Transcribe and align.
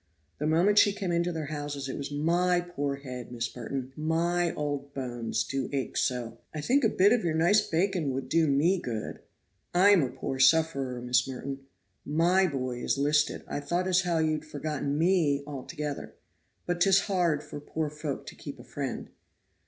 The 0.39 0.47
moment 0.47 0.79
she 0.79 0.93
came 0.93 1.11
into 1.11 1.31
their 1.31 1.45
houses 1.53 1.87
it 1.87 1.95
was, 1.95 2.09
"My 2.11 2.59
poor 2.59 2.95
head, 2.95 3.31
Miss 3.31 3.55
Merton; 3.55 3.93
my 3.95 4.51
old 4.55 4.95
bones 4.95 5.43
do 5.43 5.69
ache 5.71 5.95
so." 5.95 6.39
"I 6.55 6.59
think 6.59 6.83
a 6.83 6.89
bit 6.89 7.13
of 7.13 7.23
your 7.23 7.35
nice 7.35 7.61
bacon 7.61 8.09
would 8.11 8.27
do 8.27 8.47
ME 8.47 8.79
good. 8.79 9.19
I'M 9.75 10.01
a 10.01 10.09
poor 10.09 10.39
sufferer, 10.39 11.03
Miss 11.03 11.27
Merton. 11.27 11.67
My 12.03 12.47
boy 12.47 12.83
is 12.83 12.97
'listed. 12.97 13.43
I 13.47 13.59
thought 13.59 13.85
as 13.87 14.01
how 14.01 14.17
you'd 14.17 14.43
forgotten 14.43 14.97
me 14.97 15.43
altogether. 15.45 16.15
But 16.65 16.81
'tis 16.81 17.01
hard 17.01 17.43
for 17.43 17.59
poor 17.59 17.91
folk 17.91 18.25
to 18.25 18.35
keep 18.35 18.57
a 18.59 18.63
friend." 18.63 19.11